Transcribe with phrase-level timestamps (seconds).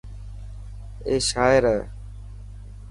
[1.07, 1.81] اي شاعر هي.